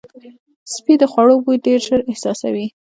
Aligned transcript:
سپي 0.73 0.93
د 1.01 1.03
خوړو 1.11 1.35
بوی 1.43 1.57
ډېر 1.65 1.79
ژر 1.87 1.99
احساسوي. 2.11 2.67